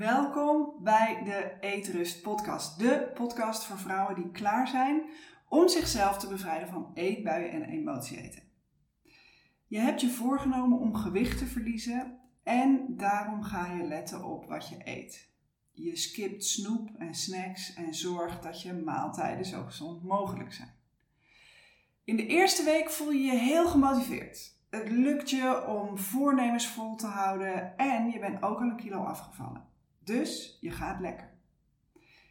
Welkom 0.00 0.74
bij 0.78 1.22
de 1.24 1.56
Eetrust 1.60 2.22
podcast. 2.22 2.78
De 2.78 3.10
podcast 3.14 3.64
voor 3.64 3.78
vrouwen 3.78 4.14
die 4.14 4.30
klaar 4.30 4.68
zijn 4.68 5.02
om 5.48 5.68
zichzelf 5.68 6.18
te 6.18 6.28
bevrijden 6.28 6.68
van 6.68 6.90
eetbuien 6.94 7.50
en 7.50 7.62
emotieeten. 7.62 8.42
Je 9.66 9.78
hebt 9.78 10.00
je 10.00 10.08
voorgenomen 10.08 10.78
om 10.78 10.94
gewicht 10.94 11.38
te 11.38 11.46
verliezen 11.46 12.18
en 12.42 12.84
daarom 12.88 13.42
ga 13.42 13.72
je 13.72 13.82
letten 13.82 14.24
op 14.24 14.46
wat 14.46 14.68
je 14.68 14.76
eet. 14.84 15.32
Je 15.72 15.96
skipt 15.96 16.44
snoep 16.44 16.90
en 16.98 17.14
snacks 17.14 17.74
en 17.74 17.94
zorgt 17.94 18.42
dat 18.42 18.62
je 18.62 18.72
maaltijden 18.72 19.44
zo 19.44 19.64
gezond 19.64 20.02
mogelijk 20.02 20.52
zijn. 20.52 20.74
In 22.04 22.16
de 22.16 22.26
eerste 22.26 22.64
week 22.64 22.90
voel 22.90 23.10
je 23.10 23.22
je 23.22 23.38
heel 23.38 23.68
gemotiveerd. 23.68 24.58
Het 24.70 24.90
lukt 24.90 25.30
je 25.30 25.66
om 25.66 25.98
voornemens 25.98 26.66
vol 26.66 26.96
te 26.96 27.06
houden 27.06 27.76
en 27.76 28.10
je 28.10 28.18
bent 28.18 28.42
ook 28.42 28.60
al 28.60 28.66
een 28.68 28.76
kilo 28.76 29.02
afgevallen. 29.02 29.69
Dus 30.10 30.58
je 30.60 30.70
gaat 30.70 31.00
lekker. 31.00 31.30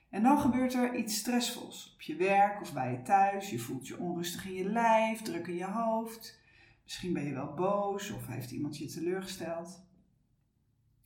En 0.10 0.24
dan 0.24 0.40
gebeurt 0.40 0.74
er 0.74 0.96
iets 0.96 1.18
stressvols 1.18 1.92
op 1.94 2.02
je 2.02 2.16
werk 2.16 2.62
of 2.62 2.74
bij 2.74 2.92
je 2.92 3.02
thuis. 3.02 3.50
Je 3.50 3.60
voelt 3.60 3.88
je 3.88 4.00
onrustig 4.00 4.46
in 4.46 4.54
je 4.54 4.70
lijf, 4.70 5.22
druk 5.22 5.48
in 5.48 5.56
je 5.56 5.66
hoofd. 5.66 6.40
Misschien 6.84 7.14
ben 7.14 7.24
je 7.24 7.34
wel 7.34 7.54
boos 7.54 8.12
of 8.12 8.28
heeft 8.28 8.52
iemand 8.52 8.78
je 8.78 8.86
teleurgesteld. 8.86 9.84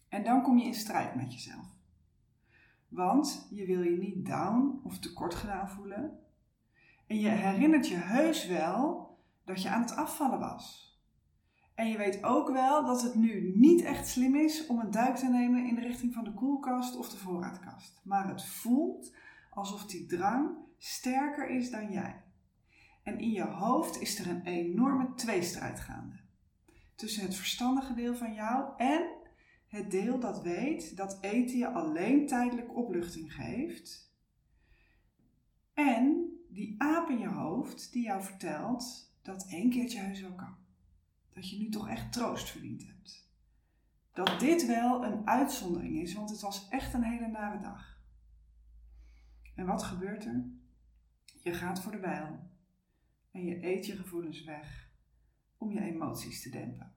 En 0.09 0.23
dan 0.23 0.41
kom 0.41 0.57
je 0.57 0.65
in 0.65 0.73
strijd 0.73 1.15
met 1.15 1.33
jezelf. 1.33 1.65
Want 2.87 3.47
je 3.49 3.65
wil 3.65 3.81
je 3.81 3.97
niet 3.97 4.25
down 4.25 4.79
of 4.83 4.99
tekort 4.99 5.35
gedaan 5.35 5.69
voelen. 5.69 6.19
En 7.07 7.19
je 7.19 7.29
herinnert 7.29 7.87
je 7.87 7.97
heus 7.97 8.47
wel 8.47 9.11
dat 9.43 9.61
je 9.61 9.69
aan 9.69 9.81
het 9.81 9.95
afvallen 9.95 10.39
was. 10.39 10.92
En 11.75 11.87
je 11.87 11.97
weet 11.97 12.23
ook 12.23 12.49
wel 12.49 12.85
dat 12.85 13.01
het 13.01 13.15
nu 13.15 13.51
niet 13.55 13.81
echt 13.81 14.07
slim 14.07 14.35
is 14.35 14.67
om 14.67 14.79
een 14.79 14.91
duik 14.91 15.15
te 15.15 15.29
nemen 15.29 15.65
in 15.65 15.75
de 15.75 15.81
richting 15.81 16.13
van 16.13 16.23
de 16.23 16.33
koelkast 16.33 16.95
of 16.95 17.09
de 17.09 17.17
voorraadkast. 17.17 18.01
Maar 18.03 18.27
het 18.27 18.45
voelt 18.45 19.15
alsof 19.49 19.85
die 19.85 20.05
drang 20.05 20.57
sterker 20.77 21.49
is 21.49 21.71
dan 21.71 21.91
jij. 21.91 22.21
En 23.03 23.19
in 23.19 23.31
je 23.31 23.43
hoofd 23.43 24.01
is 24.01 24.19
er 24.19 24.27
een 24.29 24.45
enorme 24.45 25.13
tweestrijd 25.15 25.79
gaande. 25.79 26.19
Tussen 26.95 27.23
het 27.23 27.35
verstandige 27.35 27.93
deel 27.93 28.15
van 28.15 28.33
jou 28.33 28.73
en 28.77 29.09
het 29.67 29.91
deel 29.91 30.19
dat 30.19 30.41
weet 30.41 30.97
dat 30.97 31.17
eten 31.21 31.57
je 31.57 31.67
alleen 31.67 32.27
tijdelijk 32.27 32.75
opluchting 32.75 33.33
geeft. 33.33 34.11
En 35.73 36.31
die 36.49 36.75
aap 36.77 37.09
in 37.09 37.19
je 37.19 37.27
hoofd 37.27 37.91
die 37.91 38.03
jou 38.03 38.23
vertelt 38.23 39.13
dat 39.21 39.47
één 39.49 39.69
keertje 39.69 39.99
heus 39.99 40.21
wel 40.21 40.35
kan 40.35 40.62
dat 41.33 41.49
je 41.49 41.57
nu 41.57 41.69
toch 41.69 41.87
echt 41.87 42.11
troost 42.11 42.49
verdiend 42.49 42.85
hebt. 42.87 43.31
Dat 44.13 44.39
dit 44.39 44.65
wel 44.65 45.05
een 45.05 45.27
uitzondering 45.27 46.01
is, 46.01 46.13
want 46.13 46.29
het 46.29 46.41
was 46.41 46.67
echt 46.69 46.93
een 46.93 47.03
hele 47.03 47.27
nare 47.27 47.59
dag. 47.59 48.01
En 49.55 49.65
wat 49.65 49.83
gebeurt 49.83 50.25
er? 50.25 50.45
Je 51.41 51.53
gaat 51.53 51.81
voor 51.81 51.91
de 51.91 51.99
bijl 51.99 52.51
en 53.31 53.45
je 53.45 53.65
eet 53.65 53.85
je 53.85 53.95
gevoelens 53.95 54.43
weg 54.43 54.91
om 55.57 55.71
je 55.71 55.81
emoties 55.81 56.41
te 56.41 56.49
dempen. 56.49 56.93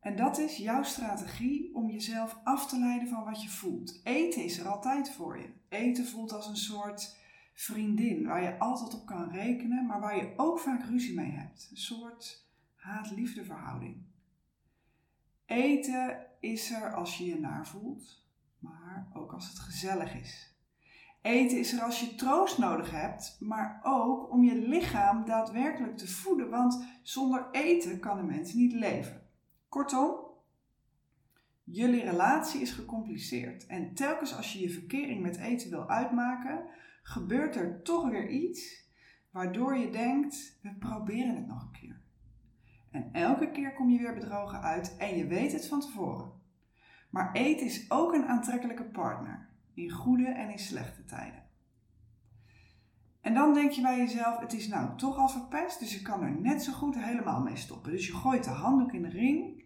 En 0.00 0.16
dat 0.16 0.38
is 0.38 0.56
jouw 0.56 0.82
strategie 0.82 1.74
om 1.74 1.90
jezelf 1.90 2.40
af 2.44 2.68
te 2.68 2.78
leiden 2.78 3.08
van 3.08 3.24
wat 3.24 3.42
je 3.42 3.48
voelt. 3.48 4.00
Eten 4.04 4.44
is 4.44 4.58
er 4.58 4.68
altijd 4.68 5.10
voor 5.10 5.38
je. 5.38 5.52
Eten 5.68 6.06
voelt 6.06 6.32
als 6.32 6.46
een 6.46 6.56
soort 6.56 7.16
vriendin 7.54 8.24
waar 8.24 8.42
je 8.42 8.58
altijd 8.58 8.94
op 8.94 9.06
kan 9.06 9.30
rekenen, 9.30 9.86
maar 9.86 10.00
waar 10.00 10.16
je 10.16 10.32
ook 10.36 10.58
vaak 10.58 10.84
ruzie 10.84 11.14
mee 11.14 11.30
hebt. 11.30 11.68
Een 11.70 11.76
soort 11.76 12.50
haat-liefde 12.82 13.44
verhouding. 13.44 14.02
Eten 15.46 16.26
is 16.40 16.70
er 16.70 16.94
als 16.94 17.18
je 17.18 17.24
je 17.24 17.40
naar 17.40 17.66
voelt, 17.66 18.26
maar 18.58 19.10
ook 19.12 19.32
als 19.32 19.48
het 19.48 19.58
gezellig 19.58 20.14
is. 20.14 20.56
Eten 21.20 21.58
is 21.58 21.72
er 21.72 21.82
als 21.82 22.00
je 22.00 22.14
troost 22.14 22.58
nodig 22.58 22.90
hebt, 22.90 23.36
maar 23.40 23.80
ook 23.82 24.30
om 24.30 24.44
je 24.44 24.68
lichaam 24.68 25.24
daadwerkelijk 25.24 25.96
te 25.96 26.08
voeden, 26.08 26.50
want 26.50 26.84
zonder 27.02 27.48
eten 27.50 27.98
kan 27.98 28.18
een 28.18 28.26
mens 28.26 28.52
niet 28.52 28.72
leven. 28.72 29.22
Kortom, 29.68 30.14
jullie 31.64 32.04
relatie 32.04 32.60
is 32.60 32.72
gecompliceerd 32.72 33.66
en 33.66 33.94
telkens 33.94 34.36
als 34.36 34.52
je 34.52 34.60
je 34.60 34.70
verkering 34.70 35.22
met 35.22 35.36
eten 35.36 35.70
wil 35.70 35.88
uitmaken, 35.88 36.64
gebeurt 37.02 37.56
er 37.56 37.82
toch 37.82 38.08
weer 38.08 38.28
iets 38.28 38.90
waardoor 39.30 39.76
je 39.76 39.90
denkt: 39.90 40.58
we 40.62 40.74
proberen 40.74 41.36
het 41.36 41.46
nog 41.46 41.62
een 41.62 41.80
keer. 41.80 42.00
En 42.92 43.08
elke 43.12 43.50
keer 43.50 43.72
kom 43.74 43.90
je 43.90 43.98
weer 43.98 44.14
bedrogen 44.14 44.60
uit 44.60 44.96
en 44.96 45.16
je 45.16 45.26
weet 45.26 45.52
het 45.52 45.68
van 45.68 45.80
tevoren. 45.80 46.32
Maar 47.10 47.32
eten 47.32 47.66
is 47.66 47.90
ook 47.90 48.12
een 48.12 48.26
aantrekkelijke 48.26 48.84
partner, 48.84 49.48
in 49.74 49.90
goede 49.90 50.26
en 50.26 50.50
in 50.50 50.58
slechte 50.58 51.04
tijden. 51.04 51.42
En 53.20 53.34
dan 53.34 53.54
denk 53.54 53.70
je 53.70 53.82
bij 53.82 53.96
jezelf, 53.96 54.38
het 54.38 54.52
is 54.52 54.68
nou 54.68 54.96
toch 54.96 55.16
al 55.16 55.28
verpest, 55.28 55.78
dus 55.78 55.96
ik 55.96 56.02
kan 56.02 56.22
er 56.22 56.40
net 56.40 56.62
zo 56.62 56.72
goed 56.72 56.98
helemaal 56.98 57.42
mee 57.42 57.56
stoppen. 57.56 57.90
Dus 57.92 58.06
je 58.06 58.12
gooit 58.12 58.44
de 58.44 58.50
handdoek 58.50 58.92
in 58.92 59.02
de 59.02 59.08
ring 59.08 59.64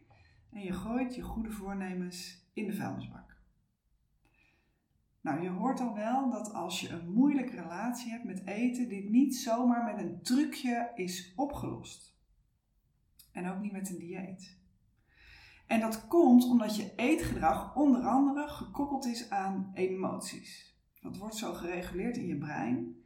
en 0.52 0.62
je 0.62 0.72
gooit 0.72 1.14
je 1.14 1.22
goede 1.22 1.50
voornemens 1.50 2.48
in 2.52 2.66
de 2.66 2.74
vuilnisbak. 2.74 3.36
Nou, 5.20 5.42
je 5.42 5.48
hoort 5.48 5.80
al 5.80 5.94
wel 5.94 6.30
dat 6.30 6.52
als 6.52 6.80
je 6.80 6.88
een 6.88 7.12
moeilijke 7.12 7.56
relatie 7.56 8.10
hebt 8.10 8.24
met 8.24 8.46
eten, 8.46 8.88
dit 8.88 9.10
niet 9.10 9.36
zomaar 9.36 9.84
met 9.84 10.04
een 10.04 10.22
trucje 10.22 10.90
is 10.94 11.32
opgelost. 11.36 12.15
En 13.36 13.50
ook 13.50 13.60
niet 13.60 13.72
met 13.72 13.88
een 13.88 13.98
dieet. 13.98 14.58
En 15.66 15.80
dat 15.80 16.06
komt 16.06 16.44
omdat 16.44 16.76
je 16.76 16.92
eetgedrag 16.96 17.74
onder 17.74 18.02
andere 18.02 18.48
gekoppeld 18.48 19.06
is 19.06 19.30
aan 19.30 19.70
emoties. 19.74 20.78
Dat 21.00 21.16
wordt 21.16 21.36
zo 21.36 21.52
gereguleerd 21.52 22.16
in 22.16 22.26
je 22.26 22.38
brein. 22.38 22.96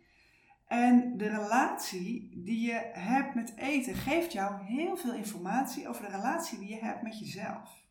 En 0.66 1.16
de 1.16 1.28
relatie 1.28 2.42
die 2.44 2.66
je 2.66 2.90
hebt 2.92 3.34
met 3.34 3.56
eten 3.56 3.94
geeft 3.94 4.32
jou 4.32 4.64
heel 4.64 4.96
veel 4.96 5.14
informatie 5.14 5.88
over 5.88 6.04
de 6.04 6.16
relatie 6.16 6.58
die 6.58 6.68
je 6.68 6.80
hebt 6.80 7.02
met 7.02 7.18
jezelf. 7.18 7.84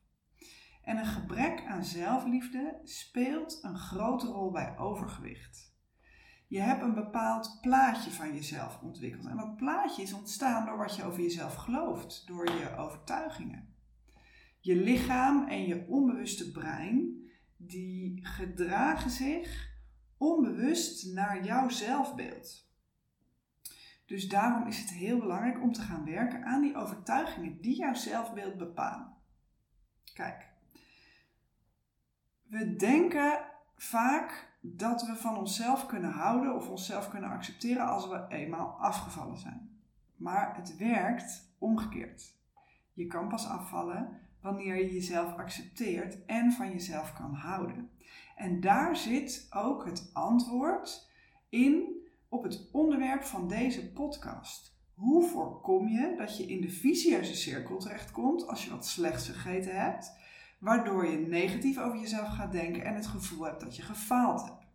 En 0.84 0.98
een 0.98 1.06
gebrek 1.06 1.66
aan 1.66 1.84
zelfliefde 1.84 2.80
speelt 2.84 3.60
een 3.62 3.78
grote 3.78 4.28
rol 4.28 4.52
bij 4.52 4.78
overgewicht. 4.78 5.78
Je 6.50 6.60
hebt 6.60 6.82
een 6.82 6.94
bepaald 6.94 7.58
plaatje 7.62 8.12
van 8.12 8.34
jezelf 8.34 8.82
ontwikkeld. 8.82 9.26
En 9.26 9.38
dat 9.38 9.56
plaatje 9.56 10.02
is 10.02 10.14
ontstaan 10.14 10.66
door 10.66 10.78
wat 10.78 10.96
je 10.96 11.04
over 11.04 11.22
jezelf 11.22 11.56
gelooft, 11.56 12.28
door 12.28 12.46
je 12.46 12.76
overtuigingen. 12.78 13.74
Je 14.60 14.76
lichaam 14.76 15.48
en 15.48 15.68
je 15.68 15.88
onbewuste 15.88 16.52
brein, 16.52 17.30
die 17.58 18.26
gedragen 18.26 19.10
zich 19.10 19.70
onbewust 20.18 21.14
naar 21.14 21.46
jouw 21.46 21.70
zelfbeeld. 21.70 22.68
Dus 24.06 24.28
daarom 24.28 24.68
is 24.68 24.80
het 24.80 24.90
heel 24.90 25.20
belangrijk 25.20 25.62
om 25.62 25.72
te 25.72 25.82
gaan 25.82 26.06
werken 26.06 26.46
aan 26.46 26.62
die 26.62 26.76
overtuigingen 26.76 27.62
die 27.62 27.76
jouw 27.76 27.94
zelfbeeld 27.94 28.58
bepalen. 28.58 29.18
Kijk, 30.14 30.48
we 32.48 32.76
denken 32.76 33.46
vaak 33.76 34.49
dat 34.60 35.06
we 35.06 35.16
van 35.16 35.38
onszelf 35.38 35.86
kunnen 35.86 36.12
houden 36.12 36.56
of 36.56 36.70
onszelf 36.70 37.10
kunnen 37.10 37.30
accepteren 37.30 37.88
als 37.88 38.08
we 38.08 38.26
eenmaal 38.30 38.68
afgevallen 38.68 39.38
zijn. 39.38 39.70
Maar 40.16 40.56
het 40.56 40.78
werkt 40.78 41.54
omgekeerd. 41.58 42.38
Je 42.94 43.08
kan 43.08 43.28
pas 43.28 43.48
afvallen 43.48 44.20
wanneer 44.42 44.76
je 44.76 44.94
jezelf 44.94 45.38
accepteert 45.38 46.26
en 46.26 46.52
van 46.52 46.72
jezelf 46.72 47.14
kan 47.14 47.34
houden. 47.34 47.90
En 48.36 48.60
daar 48.60 48.96
zit 48.96 49.48
ook 49.50 49.86
het 49.86 50.10
antwoord 50.14 51.10
in 51.50 51.98
op 52.30 52.44
het 52.44 52.70
onderwerp 52.72 53.24
van 53.24 53.48
deze 53.48 53.92
podcast. 53.92 54.78
Hoe 54.94 55.24
voorkom 55.24 55.88
je 55.88 56.14
dat 56.18 56.38
je 56.38 56.46
in 56.46 56.62
de 56.62 56.70
vicieuze 56.70 57.36
cirkel 57.36 57.78
terechtkomt 57.78 58.48
als 58.48 58.66
je 58.66 58.70
wat 58.70 58.86
slechts 58.86 59.30
gegeten 59.30 59.82
hebt 59.82 60.12
waardoor 60.60 61.08
je 61.08 61.18
negatief 61.18 61.78
over 61.78 62.00
jezelf 62.00 62.28
gaat 62.28 62.52
denken 62.52 62.84
en 62.84 62.96
het 62.96 63.08
gevoel 63.08 63.46
hebt 63.46 63.62
dat 63.62 63.76
je 63.76 63.82
gefaald 63.82 64.44
hebt. 64.44 64.68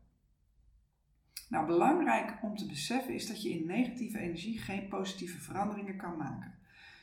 Nou, 1.48 1.66
belangrijk 1.66 2.38
om 2.42 2.56
te 2.56 2.66
beseffen 2.66 3.14
is 3.14 3.26
dat 3.26 3.42
je 3.42 3.50
in 3.50 3.66
negatieve 3.66 4.18
energie 4.18 4.58
geen 4.58 4.88
positieve 4.88 5.38
veranderingen 5.38 5.96
kan 5.96 6.16
maken. 6.16 6.54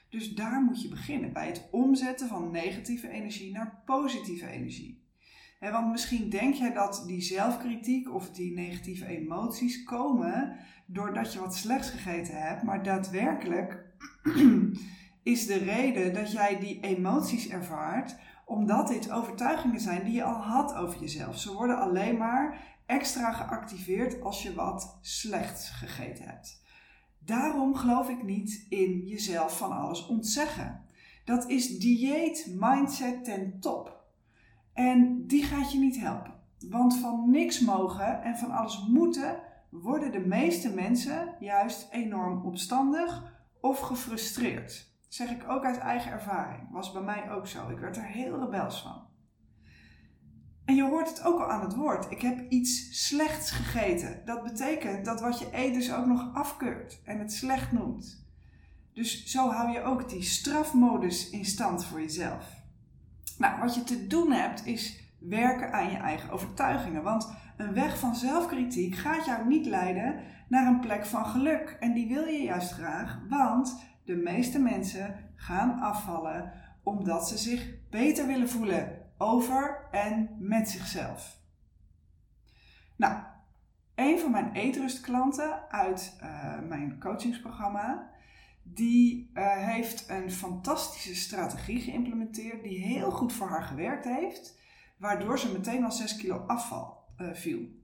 Dus 0.10 0.34
daar 0.34 0.62
moet 0.62 0.82
je 0.82 0.90
beginnen 0.90 1.34
bij 1.34 1.48
het 1.48 1.68
omzetten 1.72 2.28
van 2.28 2.52
negatieve 2.52 3.10
energie 3.10 3.52
naar 3.52 3.82
positieve 3.86 4.48
energie. 4.48 5.06
want 5.60 5.92
misschien 5.92 6.30
denk 6.30 6.54
jij 6.54 6.74
dat 6.74 7.04
die 7.08 7.22
zelfkritiek 7.22 8.14
of 8.14 8.32
die 8.32 8.54
negatieve 8.54 9.06
emoties 9.06 9.84
komen 9.84 10.58
doordat 10.86 11.34
je 11.34 11.40
wat 11.40 11.56
slechts 11.56 11.90
gegeten 11.90 12.42
hebt, 12.42 12.64
maar 12.64 12.84
daadwerkelijk 12.84 13.86
is 15.24 15.46
de 15.46 15.58
reden 15.58 16.14
dat 16.14 16.32
jij 16.32 16.60
die 16.60 16.80
emoties 16.80 17.50
ervaart 17.50 18.16
omdat 18.52 18.88
dit 18.88 19.12
overtuigingen 19.12 19.80
zijn 19.80 20.04
die 20.04 20.14
je 20.14 20.24
al 20.24 20.42
had 20.42 20.74
over 20.74 21.00
jezelf. 21.00 21.38
Ze 21.38 21.54
worden 21.54 21.80
alleen 21.80 22.18
maar 22.18 22.76
extra 22.86 23.32
geactiveerd 23.32 24.22
als 24.22 24.44
je 24.44 24.54
wat 24.54 24.98
slechts 25.02 25.70
gegeten 25.70 26.26
hebt. 26.26 26.64
Daarom 27.20 27.76
geloof 27.76 28.10
ik 28.10 28.24
niet 28.24 28.66
in 28.70 29.06
jezelf 29.06 29.58
van 29.58 29.72
alles 29.72 30.08
ontzeggen. 30.08 30.86
Dat 31.26 31.50
is 31.50 31.80
dieet 31.80 32.56
mindset 32.60 33.24
ten 33.24 33.60
top. 33.60 34.04
En 34.74 35.28
die 35.28 35.44
gaat 35.44 35.72
je 35.72 35.80
niet 35.80 36.00
helpen. 36.00 36.34
Want 36.70 36.98
van 36.98 37.30
niks 37.30 37.60
mogen 37.60 38.22
en 38.24 38.38
van 38.38 38.52
alles 38.52 38.88
moeten 38.88 39.40
worden 39.70 40.12
de 40.12 40.28
meeste 40.28 40.74
mensen 40.74 41.36
juist 41.40 41.88
enorm 41.92 42.46
opstandig 42.46 43.34
of 43.62 43.80
gefrustreerd. 43.80 44.91
Zeg 45.12 45.30
ik 45.30 45.50
ook 45.50 45.66
uit 45.66 45.78
eigen 45.78 46.12
ervaring. 46.12 46.72
Was 46.72 46.92
bij 46.92 47.02
mij 47.02 47.32
ook 47.32 47.48
zo. 47.48 47.70
Ik 47.70 47.80
werd 47.80 47.98
er 47.98 48.06
heel 48.06 48.40
rebels 48.40 48.82
van. 48.82 49.08
En 50.66 50.76
je 50.76 50.84
hoort 50.84 51.10
het 51.10 51.24
ook 51.24 51.40
al 51.40 51.52
aan 51.52 51.62
het 51.62 51.76
woord. 51.76 52.12
Ik 52.12 52.22
heb 52.22 52.50
iets 52.50 53.08
slechts 53.08 53.52
gegeten. 53.52 54.22
Dat 54.26 54.44
betekent 54.44 55.06
dat 55.06 55.22
wat 55.22 55.40
je 55.40 55.50
eet 55.52 55.74
dus 55.74 55.94
ook 55.94 56.06
nog 56.06 56.34
afkeurt 56.34 57.02
en 57.06 57.20
het 57.20 57.34
slecht 57.34 57.72
noemt. 57.72 58.28
Dus 58.94 59.26
zo 59.26 59.50
hou 59.50 59.72
je 59.72 59.84
ook 59.84 60.10
die 60.10 60.22
strafmodus 60.22 61.30
in 61.30 61.46
stand 61.46 61.86
voor 61.86 62.02
jezelf. 62.02 62.46
Nou, 63.38 63.60
wat 63.60 63.76
je 63.76 63.84
te 63.84 64.08
doen 64.08 64.32
hebt 64.32 64.66
is 64.66 65.14
werken 65.20 65.74
aan 65.74 65.92
je 65.92 65.98
eigen 65.98 66.30
overtuigingen. 66.30 67.04
Want 67.04 67.34
een 67.58 67.74
weg 67.74 68.00
van 68.00 68.16
zelfkritiek 68.16 68.96
gaat 68.96 69.26
jou 69.26 69.48
niet 69.48 69.66
leiden 69.66 70.20
naar 70.50 70.68
een 70.68 70.80
plek 70.80 71.06
van 71.06 71.26
geluk. 71.26 71.78
En 71.80 71.94
die 71.94 72.08
wil 72.08 72.26
je 72.26 72.44
juist 72.44 72.72
graag, 72.72 73.20
want 73.30 73.90
de 74.12 74.18
meeste 74.18 74.60
mensen 74.60 75.16
gaan 75.36 75.80
afvallen 75.80 76.52
omdat 76.84 77.28
ze 77.28 77.38
zich 77.38 77.90
beter 77.90 78.28
willen 78.28 78.50
voelen 78.50 79.12
over 79.18 79.88
en 79.92 80.30
met 80.40 80.70
zichzelf. 80.70 81.40
Nou, 82.96 83.24
een 83.96 84.20
van 84.20 84.32
mijn 84.32 84.54
eetrustklanten 84.54 85.70
uit 85.70 86.18
uh, 86.24 86.60
mijn 86.60 87.00
coachingsprogramma, 87.00 88.10
die 88.64 89.32
uh, 89.34 89.68
heeft 89.68 90.10
een 90.10 90.32
fantastische 90.32 91.16
strategie 91.16 91.80
geïmplementeerd 91.80 92.64
die 92.64 92.80
heel 92.80 93.12
goed 93.12 93.34
voor 93.34 93.48
haar 93.48 93.64
gewerkt 93.64 94.06
heeft, 94.06 94.60
waardoor 94.98 95.40
ze 95.40 95.52
meteen 95.52 95.84
al 95.84 95.92
6 95.92 96.16
kilo 96.16 96.38
afval 96.38 97.04
uh, 97.18 97.34
viel. 97.34 97.81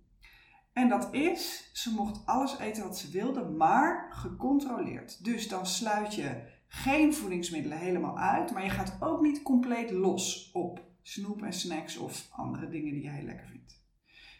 En 0.78 0.90
dat 0.90 1.14
is, 1.14 1.70
ze 1.74 1.94
mocht 1.94 2.26
alles 2.26 2.60
eten 2.60 2.84
wat 2.84 2.98
ze 2.98 3.12
wilde, 3.12 3.44
maar 3.44 4.08
gecontroleerd. 4.10 5.24
Dus 5.24 5.48
dan 5.48 5.66
sluit 5.66 6.16
je 6.16 6.42
geen 6.68 7.14
voedingsmiddelen 7.14 7.78
helemaal 7.78 8.18
uit, 8.18 8.52
maar 8.52 8.64
je 8.64 8.70
gaat 8.70 8.98
ook 9.00 9.22
niet 9.22 9.42
compleet 9.42 9.92
los 9.92 10.52
op 10.54 10.82
snoep 11.02 11.44
en 11.44 11.54
snacks 11.54 11.98
of 11.98 12.28
andere 12.32 12.70
dingen 12.70 12.94
die 12.94 13.04
je 13.04 13.10
heel 13.10 13.26
lekker 13.26 13.48
vindt. 13.48 13.84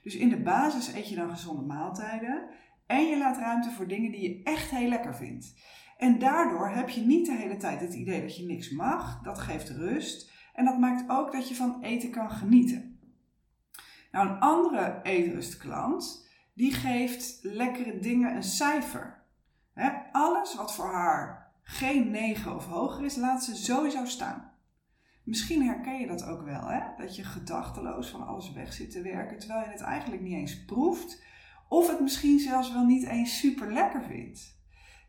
Dus 0.04 0.16
in 0.16 0.30
de 0.30 0.42
basis 0.42 0.94
eet 0.94 1.10
je 1.10 1.16
dan 1.16 1.30
gezonde 1.30 1.62
maaltijden 1.62 2.50
en 2.86 3.08
je 3.08 3.18
laat 3.18 3.38
ruimte 3.38 3.72
voor 3.72 3.88
dingen 3.88 4.12
die 4.12 4.22
je 4.22 4.44
echt 4.44 4.70
heel 4.70 4.90
lekker 4.90 5.16
vindt. 5.16 5.54
En 5.98 6.20
daardoor 6.20 6.70
heb 6.70 6.90
je 6.90 7.02
niet 7.02 7.26
de 7.26 7.36
hele 7.36 7.58
tijd 7.58 7.80
het 7.80 7.94
idee 7.94 8.22
dat 8.22 8.38
je 8.38 8.46
niks 8.46 8.70
mag. 8.70 9.22
Dat 9.24 9.40
geeft 9.40 9.70
rust 9.70 10.32
en 10.54 10.66
dat 10.66 10.80
maakt 10.80 11.10
ook 11.10 11.32
dat 11.32 11.48
je 11.48 11.56
van 11.56 11.82
eten 11.82 12.12
kan 12.12 12.32
genieten. 12.32 13.00
Nou, 14.12 14.30
een 14.30 14.40
andere 14.40 15.00
eetrustklant 15.04 16.26
die 16.58 16.74
geeft 16.74 17.40
lekkere 17.42 18.00
dingen 18.00 18.36
een 18.36 18.44
cijfer. 18.44 19.24
alles 20.12 20.56
wat 20.56 20.74
voor 20.74 20.94
haar 20.94 21.52
geen 21.64 22.12
9 22.12 22.56
of 22.56 22.66
hoger 22.66 23.06
is, 23.06 23.16
laat 23.16 23.44
ze 23.44 23.56
sowieso 23.56 24.06
staan. 24.06 24.52
Misschien 25.24 25.64
herken 25.64 26.00
je 26.00 26.08
dat 26.08 26.26
ook 26.26 26.42
wel, 26.42 26.68
hè? 26.68 26.82
dat 26.98 27.16
je 27.16 27.24
gedachteloos 27.24 28.10
van 28.10 28.28
alles 28.28 28.52
weg 28.52 28.74
zit 28.74 28.92
te 28.92 29.02
werken, 29.02 29.40
terwijl 29.40 29.66
je 29.66 29.72
het 29.72 29.82
eigenlijk 29.82 30.22
niet 30.22 30.34
eens 30.34 30.66
proeft, 30.66 31.24
of 31.70 31.90
het 31.90 32.00
misschien 32.00 32.40
zelfs 32.40 32.74
wel 32.74 32.86
niet 32.86 33.06
eens 33.06 33.40
super 33.40 33.74
lekker 33.74 34.04
vindt. 34.04 34.60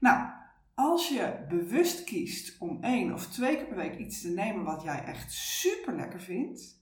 Nou, 0.01 0.31
als 0.75 1.09
je 1.09 1.45
bewust 1.49 2.05
kiest 2.05 2.59
om 2.59 2.83
één 2.83 3.13
of 3.13 3.27
twee 3.27 3.57
keer 3.57 3.67
per 3.67 3.77
week 3.77 3.99
iets 3.99 4.21
te 4.21 4.29
nemen 4.29 4.65
wat 4.65 4.83
jij 4.83 5.05
echt 5.05 5.33
super 5.33 5.97
lekker 5.97 6.21
vindt, 6.21 6.78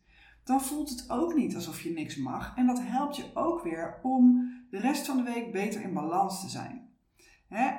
dan 0.46 0.60
voelt 0.60 0.90
het 0.90 1.10
ook 1.10 1.34
niet 1.34 1.54
alsof 1.54 1.80
je 1.80 1.90
niks 1.90 2.16
mag. 2.16 2.56
En 2.56 2.66
dat 2.66 2.80
helpt 2.82 3.16
je 3.16 3.30
ook 3.34 3.62
weer 3.62 3.98
om 4.02 4.50
de 4.70 4.78
rest 4.78 5.06
van 5.06 5.16
de 5.16 5.22
week 5.22 5.52
beter 5.52 5.82
in 5.82 5.92
balans 5.92 6.40
te 6.40 6.48
zijn. 6.48 6.88
Hè? 7.48 7.70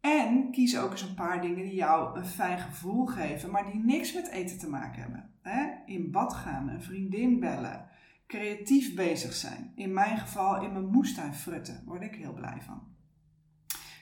En 0.00 0.50
kies 0.50 0.78
ook 0.78 0.90
eens 0.90 1.02
een 1.02 1.14
paar 1.14 1.40
dingen 1.40 1.64
die 1.64 1.74
jou 1.74 2.18
een 2.18 2.26
fijn 2.26 2.58
gevoel 2.58 3.06
geven, 3.06 3.50
maar 3.50 3.72
die 3.72 3.84
niks 3.84 4.12
met 4.12 4.28
eten 4.28 4.58
te 4.58 4.68
maken 4.68 5.02
hebben. 5.02 5.30
Hè? 5.42 5.66
In 5.86 6.10
bad 6.10 6.34
gaan, 6.34 6.68
een 6.68 6.82
vriendin 6.82 7.40
bellen, 7.40 7.88
creatief 8.26 8.94
bezig 8.94 9.32
zijn. 9.32 9.72
In 9.74 9.92
mijn 9.92 10.18
geval 10.18 10.62
in 10.62 10.72
mijn 10.72 10.90
moestuin 10.90 11.34
frutten, 11.34 11.82
word 11.86 12.02
ik 12.02 12.14
heel 12.14 12.32
blij 12.32 12.58
van. 12.60 12.82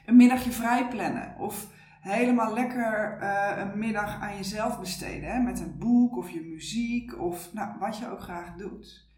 Een 0.06 0.17
middagje 0.17 0.50
vrij 0.50 0.88
plannen 0.88 1.37
of 1.38 1.73
helemaal 2.03 2.55
lekker 2.55 3.19
uh, 3.21 3.53
een 3.57 3.79
middag 3.79 4.21
aan 4.21 4.37
jezelf 4.37 4.81
besteden. 4.81 5.33
Hè? 5.33 5.41
Met 5.41 5.61
een 5.61 5.79
boek 5.79 6.17
of 6.17 6.31
je 6.31 6.41
muziek 6.41 7.21
of 7.21 7.53
nou, 7.53 7.79
wat 7.79 7.99
je 7.99 8.11
ook 8.11 8.21
graag 8.21 8.55
doet. 8.55 9.11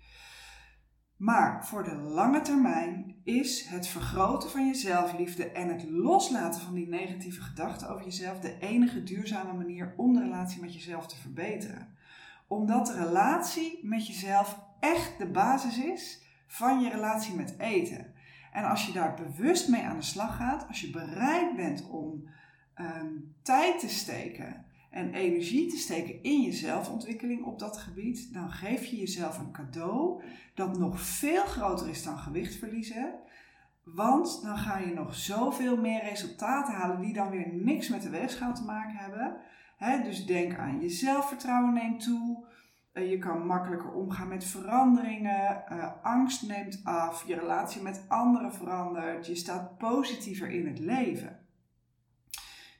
Maar 1.17 1.67
voor 1.67 1.85
de 1.85 1.95
lange 1.95 2.41
termijn 2.41 3.17
is 3.23 3.67
het 3.69 3.87
vergroten 3.87 4.51
van 4.51 4.67
je 4.67 4.75
zelfliefde 4.75 5.51
en 5.51 5.69
het 5.69 5.91
loslaten 5.91 6.61
van 6.61 6.75
die 6.75 6.89
negatieve 6.89 7.41
gedachten 7.41 7.89
over 7.89 8.05
jezelf 8.05 8.41
de 8.41 8.59
enige 8.59 9.03
duurzame 9.03 9.53
manier 9.53 9.95
om 9.97 10.15
de 10.15 10.23
relatie 10.23 10.61
met 10.61 10.75
jezelf 10.75 11.07
te 11.07 11.17
verbeteren. 11.17 11.97
Omdat 12.49 12.87
de 12.87 13.05
relatie 13.05 13.81
met 13.83 14.07
jezelf 14.07 14.61
echt 14.81 15.19
de 15.19 15.31
basis 15.31 15.79
is 15.79 16.23
van 16.47 16.81
je 16.81 16.91
relatie 16.91 17.35
met 17.35 17.59
eten. 17.59 18.13
En 18.53 18.65
als 18.65 18.87
je 18.87 18.93
daar 18.93 19.15
bewust 19.15 19.69
mee 19.69 19.83
aan 19.83 19.97
de 19.97 20.03
slag 20.03 20.37
gaat, 20.37 20.69
als 20.69 20.81
je 20.81 20.91
bereid 20.91 21.57
bent 21.57 21.89
om 21.89 22.29
um, 22.81 23.35
tijd 23.43 23.81
te 23.81 23.89
steken 23.89 24.65
en 24.91 25.15
energie 25.15 25.71
te 25.71 25.77
steken 25.77 26.23
in 26.23 26.41
je 26.41 26.53
zelfontwikkeling 26.53 27.45
op 27.45 27.59
dat 27.59 27.77
gebied, 27.77 28.33
dan 28.33 28.51
geef 28.51 28.85
je 28.85 28.97
jezelf 28.97 29.39
een 29.39 29.53
cadeau 29.53 30.23
dat 30.55 30.79
nog 30.79 31.01
veel 31.01 31.45
groter 31.45 31.89
is 31.89 32.03
dan 32.03 32.19
gewicht 32.19 32.55
verliezen. 32.55 33.15
Want 33.85 34.43
dan 34.43 34.59
ga 34.59 34.79
je 34.79 34.95
nog 34.95 35.15
zoveel 35.15 35.77
meer 35.77 36.03
resultaten 36.03 36.75
halen 36.75 37.01
die 37.01 37.13
dan 37.13 37.31
weer 37.31 37.49
niks 37.53 37.89
met 37.89 38.03
de 38.03 38.11
weegschaal 38.11 38.55
te 38.55 38.65
maken 38.65 38.97
hebben. 38.97 39.37
dus 40.05 40.27
denk 40.27 40.59
aan 40.59 40.81
je 40.81 40.89
zelfvertrouwen 40.89 41.75
neemt 41.75 42.03
toe. 42.03 42.47
Eh, 42.93 43.11
je 43.11 43.19
kan 43.19 43.47
makkelijker 43.47 43.93
omgaan 43.93 44.29
met 44.29 44.45
veranderingen. 44.45 45.65
Uh, 45.73 45.93
angst 46.03 46.49
neemt 46.49 46.81
af. 46.85 47.27
Je 47.27 47.35
relatie 47.35 47.83
met 47.83 48.05
anderen 48.09 48.53
verandert. 48.53 49.27
Je 49.27 49.35
staat 49.35 49.79
positiever 49.79 50.51
in 50.51 50.67
het 50.67 50.79
leven. 50.79 51.44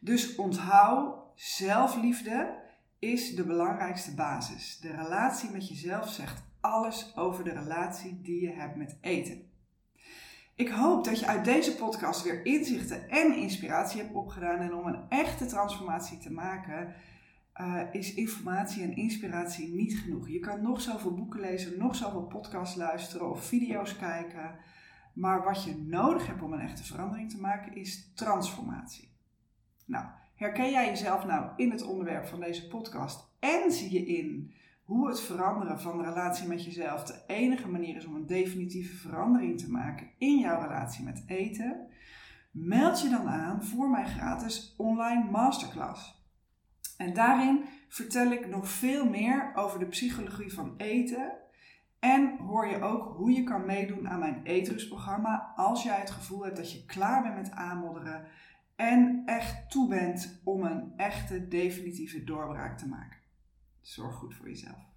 Dus 0.05 0.35
onthoud, 0.35 1.17
zelfliefde 1.35 2.63
is 2.99 3.35
de 3.35 3.45
belangrijkste 3.45 4.15
basis. 4.15 4.79
De 4.79 4.91
relatie 4.91 5.51
met 5.51 5.69
jezelf 5.69 6.09
zegt 6.09 6.43
alles 6.61 7.17
over 7.17 7.45
de 7.45 7.53
relatie 7.53 8.21
die 8.23 8.41
je 8.41 8.53
hebt 8.53 8.77
met 8.77 8.99
eten. 9.01 9.43
Ik 10.55 10.69
hoop 10.69 11.05
dat 11.05 11.19
je 11.19 11.27
uit 11.27 11.45
deze 11.45 11.77
podcast 11.77 12.23
weer 12.23 12.45
inzichten 12.47 13.09
en 13.09 13.35
inspiratie 13.37 14.01
hebt 14.01 14.15
opgedaan. 14.15 14.59
En 14.59 14.75
om 14.75 14.87
een 14.87 15.09
echte 15.09 15.47
transformatie 15.47 16.19
te 16.19 16.33
maken, 16.33 16.95
uh, 17.61 17.81
is 17.93 18.15
informatie 18.15 18.83
en 18.83 18.97
inspiratie 18.97 19.75
niet 19.75 19.99
genoeg. 19.99 20.29
Je 20.29 20.41
kan 20.41 20.63
nog 20.63 20.81
zoveel 20.81 21.15
boeken 21.15 21.41
lezen, 21.41 21.79
nog 21.79 21.97
zoveel 21.97 22.27
podcasts 22.27 22.77
luisteren 22.77 23.31
of 23.31 23.45
video's 23.45 23.97
kijken. 23.97 24.57
Maar 25.15 25.45
wat 25.45 25.65
je 25.65 25.85
nodig 25.87 26.27
hebt 26.27 26.43
om 26.43 26.53
een 26.53 26.61
echte 26.61 26.85
verandering 26.85 27.31
te 27.31 27.41
maken, 27.41 27.75
is 27.75 28.13
transformatie. 28.15 29.14
Nou, 29.85 30.07
herken 30.35 30.71
jij 30.71 30.87
jezelf 30.87 31.25
nou 31.25 31.51
in 31.57 31.71
het 31.71 31.83
onderwerp 31.83 32.27
van 32.27 32.41
deze 32.41 32.69
podcast 32.69 33.29
en 33.39 33.73
zie 33.73 33.93
je 33.93 34.07
in 34.07 34.55
hoe 34.85 35.09
het 35.09 35.21
veranderen 35.21 35.81
van 35.81 35.99
de 35.99 36.05
relatie 36.05 36.49
met 36.49 36.65
jezelf 36.65 37.05
de 37.05 37.23
enige 37.27 37.69
manier 37.69 37.97
is 37.97 38.07
om 38.07 38.15
een 38.15 38.27
definitieve 38.27 38.97
verandering 38.97 39.59
te 39.59 39.71
maken 39.71 40.11
in 40.19 40.39
jouw 40.39 40.61
relatie 40.61 41.05
met 41.05 41.25
eten? 41.27 41.87
Meld 42.51 43.01
je 43.01 43.09
dan 43.09 43.29
aan 43.29 43.65
voor 43.65 43.91
mijn 43.91 44.07
gratis 44.07 44.75
online 44.77 45.31
masterclass. 45.31 46.23
En 46.97 47.15
daarin 47.15 47.65
vertel 47.89 48.31
ik 48.31 48.49
nog 48.49 48.69
veel 48.69 49.09
meer 49.09 49.53
over 49.55 49.79
de 49.79 49.87
psychologie 49.87 50.53
van 50.53 50.75
eten. 50.77 51.33
En 51.99 52.37
hoor 52.39 52.67
je 52.67 52.83
ook 52.83 53.17
hoe 53.17 53.33
je 53.33 53.43
kan 53.43 53.67
meedoen 53.67 54.09
aan 54.09 54.19
mijn 54.19 54.41
eetrustprogramma 54.43 55.53
als 55.57 55.83
jij 55.83 55.99
het 55.99 56.11
gevoel 56.11 56.45
hebt 56.45 56.57
dat 56.57 56.73
je 56.73 56.85
klaar 56.85 57.23
bent 57.23 57.35
met 57.35 57.51
aanmodderen 57.51 58.27
en 58.77 59.23
echt 59.27 59.71
toe 59.71 59.89
bent 59.89 60.41
om 60.45 60.63
een 60.63 60.93
echte 60.97 61.49
definitieve 61.49 62.25
doorbraak 62.25 62.79
te 62.79 62.89
maken. 62.89 63.19
Zorg 63.81 64.15
goed 64.15 64.35
voor 64.35 64.49
jezelf. 64.49 64.94